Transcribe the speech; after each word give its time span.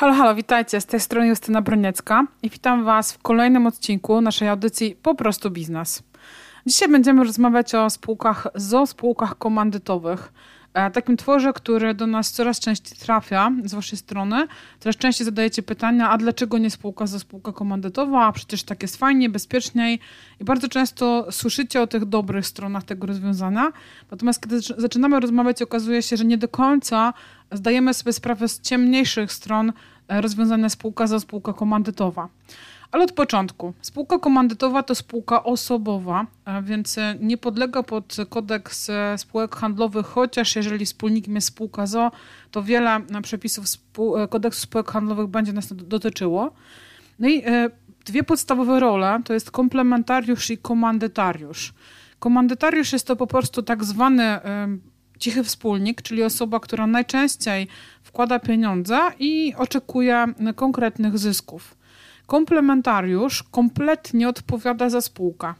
Halo, 0.00 0.12
halo, 0.14 0.34
witajcie. 0.34 0.80
Z 0.80 0.86
tej 0.86 1.00
strony 1.00 1.28
Justyna 1.28 1.62
Broniecka 1.62 2.26
i 2.42 2.50
witam 2.50 2.84
Was 2.84 3.12
w 3.12 3.18
kolejnym 3.18 3.66
odcinku 3.66 4.20
naszej 4.20 4.48
audycji 4.48 4.96
Po 5.02 5.14
prostu 5.14 5.50
Biznes. 5.50 6.02
Dzisiaj 6.66 6.88
będziemy 6.88 7.24
rozmawiać 7.24 7.74
o 7.74 7.90
spółkach 7.90 8.46
ZO, 8.54 8.86
spółkach 8.86 9.38
komandytowych. 9.38 10.32
E, 10.74 10.90
takim 10.90 11.16
tworze, 11.16 11.52
który 11.52 11.94
do 11.94 12.06
nas 12.06 12.32
coraz 12.32 12.60
częściej 12.60 12.98
trafia 12.98 13.52
z 13.64 13.74
Waszej 13.74 13.98
strony. 13.98 14.46
Coraz 14.80 14.96
częściej 14.96 15.24
zadajecie 15.24 15.62
pytania, 15.62 16.10
a 16.10 16.18
dlaczego 16.18 16.58
nie 16.58 16.70
spółka 16.70 17.06
ZO, 17.06 17.18
spółka 17.18 17.52
komandytowa? 17.52 18.26
A 18.26 18.32
przecież 18.32 18.62
tak 18.62 18.82
jest 18.82 18.96
fajnie, 18.96 19.28
bezpieczniej. 19.28 19.98
I 20.40 20.44
bardzo 20.44 20.68
często 20.68 21.32
słyszycie 21.32 21.82
o 21.82 21.86
tych 21.86 22.04
dobrych 22.04 22.46
stronach 22.46 22.84
tego 22.84 23.06
rozwiązania. 23.06 23.72
Natomiast 24.10 24.42
kiedy 24.42 24.60
zaczynamy 24.60 25.20
rozmawiać, 25.20 25.62
okazuje 25.62 26.02
się, 26.02 26.16
że 26.16 26.24
nie 26.24 26.38
do 26.38 26.48
końca 26.48 27.14
zdajemy 27.52 27.94
sobie 27.94 28.12
sprawę 28.12 28.48
z 28.48 28.60
ciemniejszych 28.60 29.32
stron 29.32 29.72
e, 30.08 30.20
rozwiązania 30.20 30.68
spółka 30.68 31.06
ZO, 31.06 31.20
spółka 31.20 31.52
komandytowa. 31.52 32.28
Ale 32.92 33.04
od 33.04 33.12
początku. 33.12 33.74
Spółka 33.82 34.18
komandytowa 34.18 34.82
to 34.82 34.94
spółka 34.94 35.44
osobowa, 35.44 36.26
więc 36.62 36.96
nie 37.20 37.36
podlega 37.36 37.82
pod 37.82 38.16
kodeks 38.28 38.90
spółek 39.16 39.56
handlowych, 39.56 40.06
chociaż 40.06 40.56
jeżeli 40.56 40.86
wspólnikiem 40.86 41.34
jest 41.34 41.46
spółka 41.46 41.86
ZO, 41.86 42.10
to 42.50 42.62
wiele 42.62 43.00
przepisów 43.22 43.64
kodeksu 44.30 44.60
spółek 44.60 44.90
handlowych 44.90 45.26
będzie 45.26 45.52
nas 45.52 45.72
dotyczyło. 45.72 46.52
No 47.18 47.28
i 47.28 47.42
e, 47.46 47.70
dwie 48.04 48.22
podstawowe 48.22 48.80
role 48.80 49.20
to 49.24 49.34
jest 49.34 49.50
komplementariusz 49.50 50.50
i 50.50 50.58
komandytariusz. 50.58 51.74
Komandytariusz 52.18 52.92
jest 52.92 53.06
to 53.06 53.16
po 53.16 53.26
prostu 53.26 53.62
tak 53.62 53.84
zwany 53.84 54.22
e, 54.22 54.68
cichy 55.18 55.44
wspólnik, 55.44 56.02
czyli 56.02 56.22
osoba, 56.22 56.60
która 56.60 56.86
najczęściej 56.86 57.68
wkłada 58.02 58.38
pieniądze 58.38 58.98
i 59.18 59.54
oczekuje 59.56 60.26
konkretnych 60.56 61.18
zysków 61.18 61.79
komplementariusz 62.30 63.42
kompletnie 63.42 64.28
odpowiada 64.28 64.90
za 64.90 65.00
spółkę. 65.00 65.54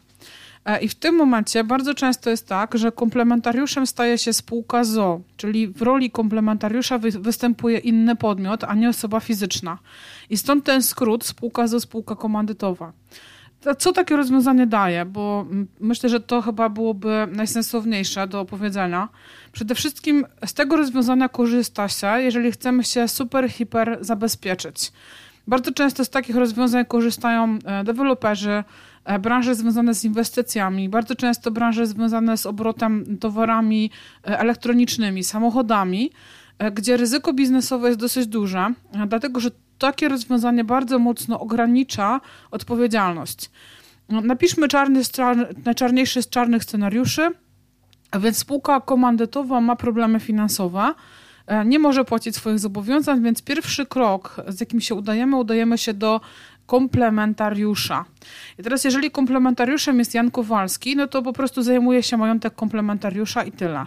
E, 0.65 0.81
I 0.81 0.89
w 0.89 0.95
tym 0.95 1.15
momencie 1.15 1.65
bardzo 1.65 1.95
często 1.95 2.31
jest 2.31 2.49
tak, 2.49 2.79
że 2.79 2.93
komplementariuszem 2.93 3.87
staje 3.87 4.19
się 4.19 4.33
spółka 4.33 4.85
ZO, 4.85 5.21
czyli 5.37 5.69
w 5.69 5.83
roli 5.83 6.11
komplementariusza 6.11 6.99
występuje 6.99 7.79
inny 7.79 8.17
podmiot, 8.17 8.65
a 8.65 8.75
nie 8.75 8.89
osoba 8.89 9.21
fizyczna. 9.21 9.79
I 10.31 10.37
stąd 10.37 10.65
ten 10.65 10.83
skrót 10.83 11.25
spółka 11.25 11.67
ZO, 11.67 11.81
spółka 11.81 12.17
komandytowa. 12.17 12.93
Co 13.79 13.93
takie 13.93 14.17
rozwiązanie 14.17 14.67
daje? 14.67 15.05
Bo 15.05 15.47
myślę, 15.81 16.09
że 16.09 16.21
to 16.21 16.43
chyba 16.43 16.69
byłoby 16.69 17.29
najsensowniejsze 17.33 18.27
do 18.27 18.41
opowiedzenia. 18.41 19.09
Przede 19.53 19.75
wszystkim 19.75 20.27
z 20.47 20.55
tego 20.55 20.77
rozwiązania 20.77 21.29
korzysta 21.29 21.89
się, 21.89 22.07
jeżeli 22.07 22.53
chcemy 22.53 22.85
się 22.85 23.09
super, 23.09 23.51
hiper 23.51 23.99
zabezpieczyć. 24.01 24.93
Bardzo 25.47 25.73
często 25.73 26.05
z 26.05 26.11
takich 26.11 26.37
rozwiązań 26.37 26.85
korzystają 26.85 27.59
e, 27.65 27.85
deweloperzy, 27.85 28.65
e, 29.05 29.19
branże 29.19 29.55
związane 29.55 29.95
z 29.95 30.05
inwestycjami, 30.05 30.89
bardzo 30.89 31.15
często 31.15 31.51
branże 31.51 31.87
związane 31.87 32.37
z 32.37 32.47
obrotem 32.47 33.19
towarami 33.19 33.91
e, 34.27 34.39
elektronicznymi, 34.39 35.25
samochodami, 35.25 36.11
gdzie 36.73 36.97
ryzyko 36.97 37.33
biznesowe 37.33 37.89
jest 37.89 38.01
dosyć 38.01 38.27
duże, 38.27 38.75
dlatego 39.09 39.41
że 39.41 39.51
takie 39.79 40.09
rozwiązanie 40.09 40.65
bardzo 40.65 40.99
mocno 40.99 41.41
ogranicza 41.41 42.21
odpowiedzialność. 42.51 43.51
No, 44.09 44.21
napiszmy 44.21 44.69
czarny, 44.69 45.01
najczarniejszy 45.65 46.23
z 46.23 46.29
czarnych 46.29 46.65
scenariuszy, 46.65 47.31
a 48.11 48.19
więc 48.19 48.39
spółka 48.39 48.81
komandytowa 48.81 49.61
ma 49.61 49.77
problemy 49.77 50.21
finansowe, 50.21 50.95
nie 51.65 51.79
może 51.79 52.05
płacić 52.05 52.37
swoich 52.37 52.59
zobowiązań, 52.59 53.23
więc 53.23 53.43
pierwszy 53.43 53.87
krok, 53.87 54.37
z 54.49 54.61
jakim 54.61 54.81
się 54.81 54.95
udajemy, 54.95 55.37
udajemy 55.37 55.79
się 55.79 55.95
do 55.95 56.21
komplementariusza. 56.67 58.05
I 58.59 58.63
teraz, 58.63 58.85
jeżeli 58.85 59.11
komplementariuszem 59.11 59.99
jest 59.99 60.15
Jan 60.15 60.31
Kowalski, 60.31 60.97
no 60.97 61.07
to 61.07 61.23
po 61.23 61.33
prostu 61.33 61.63
zajmuje 61.63 62.03
się 62.03 62.17
majątek 62.17 62.55
komplementariusza 62.55 63.43
i 63.43 63.53
tyle. 63.53 63.85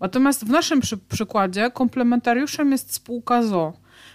Natomiast 0.00 0.46
w 0.46 0.50
naszym 0.50 0.80
przy 0.80 0.96
przykładzie 0.98 1.70
komplementariuszem 1.70 2.72
jest 2.72 2.94
spółka 2.94 3.42
ZO. 3.42 3.72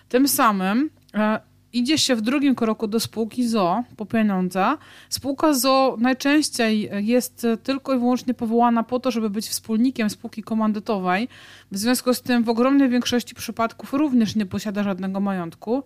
Tym 0.10 0.28
samym 0.28 0.90
e, 1.14 1.40
idzie 1.74 1.98
się 1.98 2.16
w 2.16 2.22
drugim 2.22 2.56
kroku 2.56 2.88
do 2.88 3.00
spółki 3.00 3.48
ZO 3.48 3.84
po 3.98 4.06
pieniądze. 4.06 4.78
Spółka 5.10 5.54
ZO 5.54 5.98
najczęściej 6.00 6.90
jest 6.98 7.48
tylko 7.64 7.94
i 7.94 8.00
wyłącznie 8.00 8.34
powołana 8.34 8.84
po 8.84 9.00
to, 9.00 9.12
żeby 9.12 9.30
być 9.30 9.48
wspólnikiem 9.48 10.10
spółki 10.10 10.44
komandytowej. 10.44 11.28
W 11.72 11.78
związku 11.78 12.14
z 12.14 12.22
tym 12.22 12.44
w 12.44 12.50
ogromnej 12.50 12.90
większości 12.90 13.36
przypadków 13.36 13.94
również 13.94 14.36
nie 14.36 14.46
posiada 14.46 14.84
żadnego 14.84 15.20
majątku. 15.20 15.84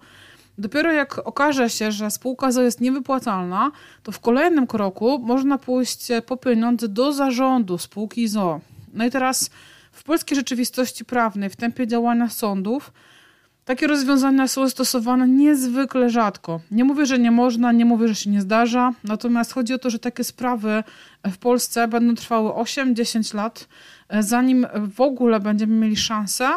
Dopiero 0.57 0.91
jak 0.91 1.27
okaże 1.27 1.69
się, 1.69 1.91
że 1.91 2.11
spółka 2.11 2.51
ZO 2.51 2.61
jest 2.61 2.81
niewypłacalna, 2.81 3.71
to 4.03 4.11
w 4.11 4.19
kolejnym 4.19 4.67
kroku 4.67 5.19
można 5.19 5.57
pójść 5.57 6.07
po 6.25 6.37
pieniądze 6.37 6.87
do 6.87 7.13
zarządu 7.13 7.77
spółki 7.77 8.27
ZO. 8.27 8.61
No 8.93 9.05
i 9.05 9.11
teraz 9.11 9.49
w 9.91 10.03
polskiej 10.03 10.35
rzeczywistości 10.35 11.05
prawnej, 11.05 11.49
w 11.49 11.55
tempie 11.55 11.87
działania 11.87 12.29
sądów, 12.29 12.93
takie 13.71 13.87
rozwiązania 13.87 14.47
są 14.47 14.69
stosowane 14.69 15.27
niezwykle 15.27 16.09
rzadko. 16.09 16.59
Nie 16.71 16.83
mówię, 16.83 17.05
że 17.05 17.19
nie 17.19 17.31
można, 17.31 17.71
nie 17.71 17.85
mówię, 17.85 18.07
że 18.07 18.15
się 18.15 18.29
nie 18.29 18.41
zdarza, 18.41 18.93
natomiast 19.03 19.53
chodzi 19.53 19.73
o 19.73 19.77
to, 19.77 19.89
że 19.89 19.99
takie 19.99 20.23
sprawy 20.23 20.83
w 21.31 21.37
Polsce 21.37 21.87
będą 21.87 22.15
trwały 22.15 22.49
8-10 22.49 23.35
lat, 23.35 23.67
e, 24.09 24.23
zanim 24.23 24.67
w 24.95 25.01
ogóle 25.01 25.39
będziemy 25.39 25.75
mieli 25.75 25.97
szansę 25.97 26.49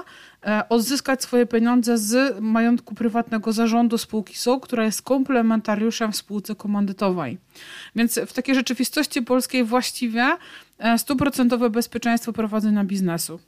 e, 0.47 0.69
odzyskać 0.69 1.23
swoje 1.23 1.47
pieniądze 1.47 1.99
z 1.99 2.41
majątku 2.41 2.95
prywatnego 2.95 3.53
zarządu 3.53 3.99
spółki 3.99 4.37
SO, 4.37 4.61
która 4.61 4.85
jest 4.85 5.03
komplementariuszem 5.03 6.13
w 6.13 6.17
spółce 6.17 6.55
komandytowej. 6.55 7.39
Więc 7.97 8.21
w 8.27 8.33
takiej 8.33 8.55
rzeczywistości 8.55 9.23
polskiej 9.23 9.65
właściwie 9.65 10.37
e, 10.79 10.99
stuprocentowe 10.99 11.71
bezpieczeństwo 11.71 12.33
prowadzenia 12.33 12.85
biznesu. 12.85 13.41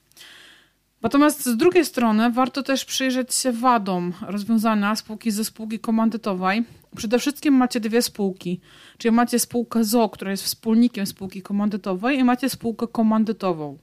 Natomiast 1.02 1.46
z 1.46 1.56
drugiej 1.56 1.84
strony 1.84 2.30
warto 2.30 2.62
też 2.62 2.84
przyjrzeć 2.84 3.34
się 3.34 3.52
wadom 3.52 4.12
rozwiązania 4.26 4.96
spółki 4.96 5.30
ze 5.30 5.44
spółki 5.44 5.78
komandytowej. 5.78 6.64
Przede 6.96 7.18
wszystkim 7.18 7.54
macie 7.54 7.80
dwie 7.80 8.02
spółki, 8.02 8.60
czyli 8.98 9.14
macie 9.14 9.38
spółkę 9.38 9.84
ZO, 9.84 10.08
która 10.08 10.30
jest 10.30 10.42
wspólnikiem 10.42 11.06
spółki 11.06 11.42
komandytowej 11.42 12.18
i 12.18 12.24
macie 12.24 12.48
spółkę 12.48 12.86
komandytową. 12.88 13.78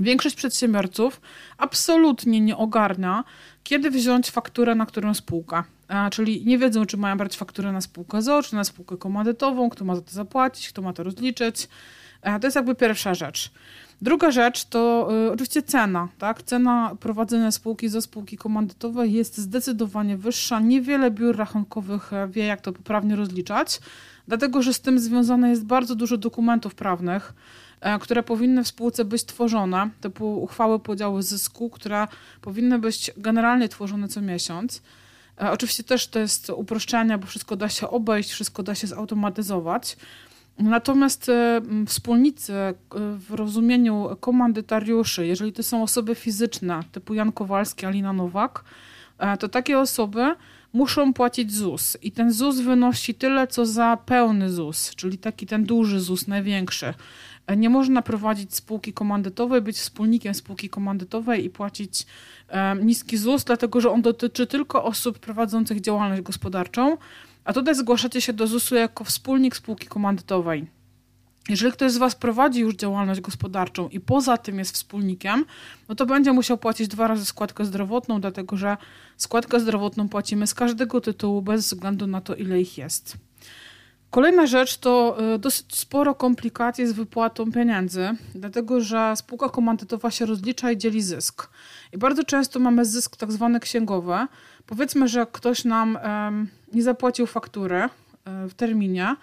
Większość 0.00 0.36
przedsiębiorców 0.36 1.20
absolutnie 1.58 2.40
nie 2.40 2.56
ogarnia, 2.56 3.24
kiedy 3.64 3.90
wziąć 3.90 4.30
fakturę 4.30 4.74
na 4.74 4.86
którą 4.86 5.14
spółkę. 5.14 5.62
czyli 6.12 6.46
nie 6.46 6.58
wiedzą, 6.58 6.86
czy 6.86 6.96
mają 6.96 7.16
brać 7.16 7.36
fakturę 7.36 7.72
na 7.72 7.80
spółkę 7.80 8.22
ZO, 8.22 8.42
czy 8.42 8.54
na 8.54 8.64
spółkę 8.64 8.96
komandytową, 8.96 9.70
kto 9.70 9.84
ma 9.84 9.96
za 9.96 10.02
to 10.02 10.10
zapłacić, 10.10 10.68
kto 10.68 10.82
ma 10.82 10.92
to 10.92 11.02
rozliczyć. 11.02 11.68
to 12.22 12.46
jest 12.46 12.56
jakby 12.56 12.74
pierwsza 12.74 13.14
rzecz. 13.14 13.50
Druga 14.02 14.30
rzecz 14.30 14.64
to 14.64 15.08
y, 15.26 15.32
oczywiście 15.32 15.62
cena. 15.62 16.08
Tak? 16.18 16.42
Cena 16.42 16.96
prowadzenia 17.00 17.50
spółki 17.50 17.88
ze 17.88 18.02
spółki 18.02 18.36
komandytowej 18.36 19.12
jest 19.12 19.38
zdecydowanie 19.38 20.16
wyższa. 20.16 20.60
Niewiele 20.60 21.10
biur 21.10 21.36
rachunkowych 21.36 22.12
e, 22.12 22.28
wie, 22.28 22.44
jak 22.44 22.60
to 22.60 22.72
poprawnie 22.72 23.16
rozliczać, 23.16 23.80
dlatego 24.28 24.62
że 24.62 24.74
z 24.74 24.80
tym 24.80 24.98
związane 24.98 25.50
jest 25.50 25.64
bardzo 25.64 25.94
dużo 25.94 26.16
dokumentów 26.16 26.74
prawnych, 26.74 27.34
e, 27.80 27.98
które 27.98 28.22
powinny 28.22 28.64
w 28.64 28.68
spółce 28.68 29.04
być 29.04 29.24
tworzone, 29.24 29.90
typu 30.00 30.42
uchwały 30.42 30.78
podziału 30.78 31.22
zysku, 31.22 31.70
które 31.70 32.08
powinny 32.40 32.78
być 32.78 33.10
generalnie 33.16 33.68
tworzone 33.68 34.08
co 34.08 34.20
miesiąc. 34.20 34.82
E, 35.40 35.50
oczywiście 35.50 35.84
też 35.84 36.06
to 36.06 36.18
jest 36.18 36.50
uproszczenie, 36.50 37.18
bo 37.18 37.26
wszystko 37.26 37.56
da 37.56 37.68
się 37.68 37.88
obejść, 37.88 38.30
wszystko 38.30 38.62
da 38.62 38.74
się 38.74 38.86
zautomatyzować. 38.86 39.96
Natomiast 40.58 41.28
e, 41.28 41.62
wspólnicy 41.86 42.52
w 43.28 43.34
rozumieniu 43.34 44.16
komandytariuszy, 44.20 45.26
jeżeli 45.26 45.52
to 45.52 45.62
są 45.62 45.82
osoby 45.82 46.14
fizyczne 46.14 46.80
typu 46.92 47.14
Jan 47.14 47.32
Kowalski, 47.32 47.86
Alina 47.86 48.12
Nowak, 48.12 48.64
to 49.38 49.48
takie 49.48 49.78
osoby 49.78 50.34
muszą 50.74 51.12
płacić 51.12 51.52
ZUS. 51.52 51.96
I 52.02 52.12
ten 52.12 52.32
ZUS 52.32 52.60
wynosi 52.60 53.14
tyle, 53.14 53.46
co 53.46 53.66
za 53.66 53.98
pełny 54.06 54.50
ZUS, 54.50 54.94
czyli 54.96 55.18
taki 55.18 55.46
ten 55.46 55.64
duży 55.64 56.00
ZUS, 56.00 56.28
największy. 56.28 56.94
Nie 57.56 57.70
można 57.70 58.02
prowadzić 58.02 58.54
spółki 58.54 58.92
komandytowej, 58.92 59.60
być 59.60 59.76
wspólnikiem 59.76 60.34
spółki 60.34 60.68
komandytowej 60.68 61.44
i 61.44 61.50
płacić 61.50 62.06
niski 62.82 63.16
ZUS, 63.16 63.44
dlatego 63.44 63.80
że 63.80 63.90
on 63.90 64.02
dotyczy 64.02 64.46
tylko 64.46 64.84
osób 64.84 65.18
prowadzących 65.18 65.80
działalność 65.80 66.22
gospodarczą 66.22 66.96
a 67.44 67.52
tutaj 67.52 67.74
zgłaszacie 67.74 68.20
się 68.20 68.32
do 68.32 68.46
ZUS-u 68.46 68.74
jako 68.74 69.04
wspólnik 69.04 69.56
spółki 69.56 69.86
komandytowej. 69.86 70.66
Jeżeli 71.48 71.72
ktoś 71.72 71.92
z 71.92 71.96
Was 71.96 72.14
prowadzi 72.14 72.60
już 72.60 72.74
działalność 72.74 73.20
gospodarczą 73.20 73.88
i 73.88 74.00
poza 74.00 74.36
tym 74.36 74.58
jest 74.58 74.74
wspólnikiem, 74.74 75.44
no 75.88 75.94
to 75.94 76.06
będzie 76.06 76.32
musiał 76.32 76.58
płacić 76.58 76.88
dwa 76.88 77.06
razy 77.06 77.24
składkę 77.24 77.64
zdrowotną, 77.64 78.20
dlatego 78.20 78.56
że 78.56 78.76
składkę 79.16 79.60
zdrowotną 79.60 80.08
płacimy 80.08 80.46
z 80.46 80.54
każdego 80.54 81.00
tytułu 81.00 81.42
bez 81.42 81.64
względu 81.64 82.06
na 82.06 82.20
to, 82.20 82.34
ile 82.34 82.60
ich 82.60 82.78
jest. 82.78 83.16
Kolejna 84.10 84.46
rzecz 84.46 84.76
to 84.76 85.16
y, 85.34 85.38
dosyć 85.38 85.76
sporo 85.76 86.14
komplikacji 86.14 86.86
z 86.86 86.92
wypłatą 86.92 87.52
pieniędzy, 87.52 88.08
dlatego 88.34 88.80
że 88.80 89.12
spółka 89.16 89.48
komandytowa 89.48 90.10
się 90.10 90.26
rozlicza 90.26 90.70
i 90.70 90.78
dzieli 90.78 91.02
zysk. 91.02 91.50
I 91.92 91.98
bardzo 91.98 92.24
często 92.24 92.60
mamy 92.60 92.84
zysk 92.84 93.16
tak 93.16 93.32
zwany 93.32 93.60
księgowy. 93.60 94.14
Powiedzmy, 94.66 95.08
że 95.08 95.26
ktoś 95.32 95.64
nam 95.64 95.98
nie 96.72 96.82
zapłacił 96.82 97.26
faktury 97.26 97.88
um, 98.26 98.48
w 98.48 98.54
terminie, 98.54 99.16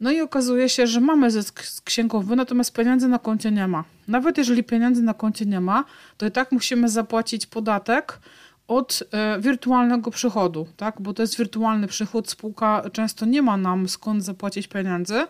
no 0.00 0.10
i 0.10 0.20
okazuje 0.20 0.68
się, 0.68 0.86
że 0.86 1.00
mamy 1.00 1.30
zysk 1.30 1.82
księgowy, 1.84 2.36
natomiast 2.36 2.72
pieniędzy 2.72 3.08
na 3.08 3.18
koncie 3.18 3.50
nie 3.50 3.68
ma. 3.68 3.84
Nawet 4.08 4.38
jeżeli 4.38 4.64
pieniędzy 4.64 5.02
na 5.02 5.14
koncie 5.14 5.46
nie 5.46 5.60
ma, 5.60 5.84
to 6.16 6.26
i 6.26 6.30
tak 6.30 6.52
musimy 6.52 6.88
zapłacić 6.88 7.46
podatek 7.46 8.20
od 8.68 9.02
e, 9.12 9.40
wirtualnego 9.40 10.10
przychodu, 10.10 10.66
tak? 10.76 11.00
bo 11.00 11.14
to 11.14 11.22
jest 11.22 11.38
wirtualny 11.38 11.86
przychód, 11.86 12.30
spółka 12.30 12.82
często 12.92 13.26
nie 13.26 13.42
ma 13.42 13.56
nam 13.56 13.88
skąd 13.88 14.24
zapłacić 14.24 14.68
pieniędzy, 14.68 15.26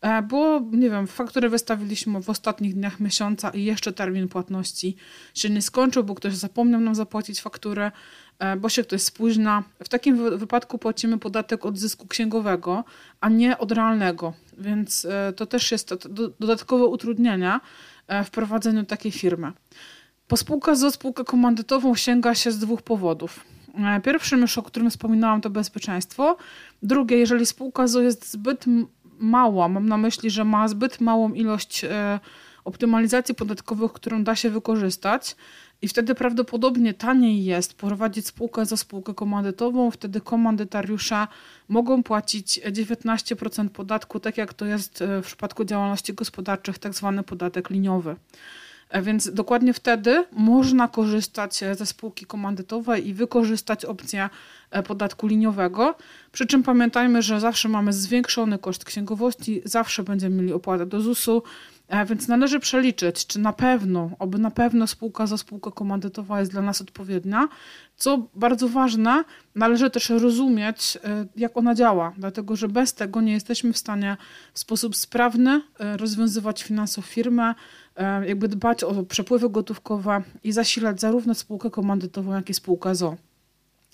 e, 0.00 0.22
bo 0.22 0.60
nie 0.72 0.90
wiem, 0.90 1.06
fakturę 1.06 1.48
wystawiliśmy 1.48 2.22
w 2.22 2.30
ostatnich 2.30 2.74
dniach 2.74 3.00
miesiąca 3.00 3.50
i 3.50 3.64
jeszcze 3.64 3.92
termin 3.92 4.28
płatności 4.28 4.96
się 5.34 5.50
nie 5.50 5.62
skończył, 5.62 6.04
bo 6.04 6.14
ktoś 6.14 6.36
zapomniał 6.36 6.80
nam 6.80 6.94
zapłacić 6.94 7.40
fakturę, 7.40 7.92
bo 8.58 8.68
się 8.68 8.82
ktoś 8.82 9.02
spóźna. 9.02 9.62
W 9.84 9.88
takim 9.88 10.38
wypadku 10.38 10.78
płacimy 10.78 11.18
podatek 11.18 11.66
od 11.66 11.78
zysku 11.78 12.06
księgowego, 12.06 12.84
a 13.20 13.28
nie 13.28 13.58
od 13.58 13.72
realnego, 13.72 14.32
więc 14.58 15.06
to 15.36 15.46
też 15.46 15.72
jest 15.72 15.94
dodatkowe 16.40 16.84
utrudnienia 16.84 17.60
w 18.24 18.30
prowadzeniu 18.30 18.84
takiej 18.84 19.12
firmy. 19.12 19.52
Po 20.28 20.36
spółkę 20.36 20.76
ZO 20.76 20.90
spółkę 20.90 21.24
komandytową 21.24 21.94
sięga 21.94 22.34
się 22.34 22.52
z 22.52 22.58
dwóch 22.58 22.82
powodów. 22.82 23.44
E, 23.78 24.00
pierwszym 24.00 24.40
już, 24.40 24.58
o 24.58 24.62
którym 24.62 24.90
wspominałam, 24.90 25.40
to 25.40 25.50
bezpieczeństwo. 25.50 26.36
Drugie, 26.82 27.18
jeżeli 27.18 27.46
spółka 27.46 27.86
ZO 27.86 28.00
jest 28.00 28.30
zbyt 28.30 28.64
mała, 29.18 29.68
mam 29.68 29.88
na 29.88 29.96
myśli, 29.96 30.30
że 30.30 30.44
ma 30.44 30.68
zbyt 30.68 31.00
małą 31.00 31.32
ilość 31.32 31.84
e, 31.84 32.20
optymalizacji 32.64 33.34
podatkowych, 33.34 33.92
którą 33.92 34.24
da 34.24 34.36
się 34.36 34.50
wykorzystać 34.50 35.36
i 35.82 35.88
wtedy 35.88 36.14
prawdopodobnie 36.14 36.94
taniej 36.94 37.44
jest 37.44 37.74
prowadzić 37.74 38.26
spółkę 38.26 38.66
za 38.66 38.76
spółkę 38.76 39.14
komandytową, 39.14 39.90
wtedy 39.90 40.20
komandytariusze 40.20 41.26
mogą 41.68 42.02
płacić 42.02 42.60
19% 42.60 43.68
podatku, 43.68 44.20
tak 44.20 44.38
jak 44.38 44.54
to 44.54 44.66
jest 44.66 45.02
e, 45.02 45.22
w 45.22 45.26
przypadku 45.26 45.64
działalności 45.64 46.14
gospodarczych, 46.14 46.78
tak 46.78 46.94
zwany 46.94 47.22
podatek 47.22 47.70
liniowy. 47.70 48.16
E, 48.88 49.02
więc 49.02 49.32
dokładnie 49.32 49.72
wtedy 49.72 50.24
można 50.32 50.88
korzystać 50.88 51.62
e, 51.62 51.74
ze 51.74 51.86
spółki 51.86 52.26
komandytowej 52.26 53.08
i 53.08 53.14
wykorzystać 53.14 53.84
opcję 53.84 54.30
podatku 54.86 55.26
liniowego. 55.26 55.94
Przy 56.32 56.46
czym 56.46 56.62
pamiętajmy, 56.62 57.22
że 57.22 57.40
zawsze 57.40 57.68
mamy 57.68 57.92
zwiększony 57.92 58.58
koszt 58.58 58.84
księgowości, 58.84 59.62
zawsze 59.64 60.02
będziemy 60.02 60.36
mieli 60.36 60.52
opłatę 60.52 60.86
do 60.86 61.00
ZUS-u, 61.00 61.42
więc 62.06 62.28
należy 62.28 62.60
przeliczyć, 62.60 63.26
czy 63.26 63.38
na 63.38 63.52
pewno, 63.52 64.10
oby 64.18 64.38
na 64.38 64.50
pewno 64.50 64.86
spółka 64.86 65.26
za 65.26 65.38
spółka 65.38 65.70
komandytowa 65.70 66.40
jest 66.40 66.52
dla 66.52 66.62
nas 66.62 66.80
odpowiednia. 66.80 67.48
Co 67.96 68.26
bardzo 68.34 68.68
ważne, 68.68 69.24
należy 69.54 69.90
też 69.90 70.10
rozumieć, 70.10 70.98
jak 71.36 71.56
ona 71.56 71.74
działa, 71.74 72.12
dlatego 72.18 72.56
że 72.56 72.68
bez 72.68 72.94
tego 72.94 73.20
nie 73.20 73.32
jesteśmy 73.32 73.72
w 73.72 73.78
stanie 73.78 74.16
w 74.54 74.58
sposób 74.58 74.96
sprawny 74.96 75.60
rozwiązywać 75.78 76.62
finansów 76.62 77.06
firmy, 77.06 77.54
E, 77.96 78.26
jakby 78.28 78.48
dbać 78.48 78.84
o 78.84 79.02
przepływy 79.02 79.50
gotówkowe 79.50 80.22
i 80.44 80.52
zasilać 80.52 81.00
zarówno 81.00 81.34
spółkę 81.34 81.70
komandytową, 81.70 82.34
jak 82.34 82.50
i 82.50 82.54
spółkę 82.54 82.94
ZO. 82.94 83.16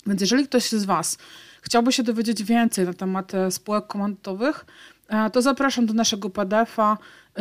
Więc 0.06 0.20
jeżeli 0.20 0.44
ktoś 0.44 0.70
z 0.70 0.84
Was 0.84 1.18
chciałby 1.62 1.92
się 1.92 2.02
dowiedzieć 2.02 2.42
więcej 2.42 2.86
na 2.86 2.94
temat 2.94 3.34
e, 3.34 3.50
spółek 3.50 3.86
komandytowych, 3.86 4.66
e, 5.08 5.30
to 5.30 5.42
zapraszam 5.42 5.86
do 5.86 5.94
naszego 5.94 6.30
PDF-a 6.30 6.98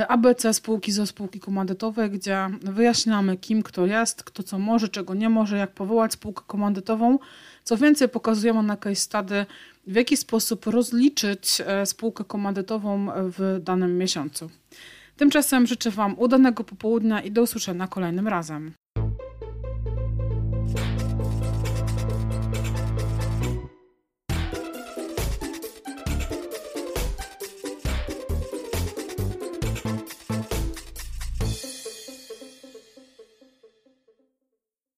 ABC 0.08 0.54
spółki 0.54 0.92
ZO 0.92 1.06
spółki 1.06 1.40
komandytowej, 1.40 2.10
gdzie 2.10 2.50
wyjaśniamy 2.62 3.38
kim 3.38 3.64
kto 3.64 3.86
jest, 3.86 4.24
kto 4.24 4.44
co 4.44 4.60
może, 4.60 4.90
czego 4.90 5.14
nie 5.14 5.30
może, 5.30 5.58
jak 5.58 5.72
powołać 5.72 6.14
spółkę 6.14 6.44
komandytową. 6.48 7.20
Co 7.64 7.78
więcej, 7.78 8.10
pokazujemy 8.10 8.64
na 8.64 8.78
case 8.78 8.96
study, 8.96 9.46
w 9.88 9.96
jaki 9.96 10.18
sposób 10.18 10.66
rozliczyć 10.66 11.62
spółkę 11.86 12.24
komandytową 12.24 13.08
w 13.16 13.60
danym 13.64 13.98
miesiącu. 13.98 14.50
Tymczasem 15.18 15.68
życzę 15.68 15.92
Wam 15.92 16.20
udanego 16.20 16.64
popołudnia 16.64 17.22
i 17.22 17.32
do 17.32 17.42
usłyszenia 17.42 17.88
kolejnym 17.88 18.28
razem. 18.28 18.72